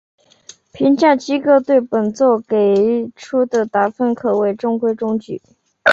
[0.71, 5.39] 评价机构对本作给出的打分可谓中规中矩。